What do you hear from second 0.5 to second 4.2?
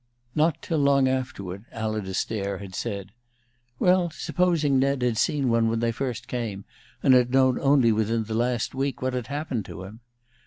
till long afterward," Alida Stair had said. Well,